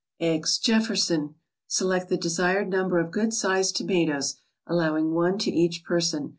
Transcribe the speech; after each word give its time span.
EGGS 0.19 0.57
JEFFERSON 0.57 1.35
Select 1.67 2.09
the 2.09 2.17
desired 2.17 2.67
number 2.69 2.97
of 2.97 3.11
good 3.11 3.35
sized 3.35 3.75
tomatoes, 3.75 4.37
allowing 4.65 5.11
one 5.13 5.37
to 5.37 5.51
each 5.51 5.83
person. 5.83 6.29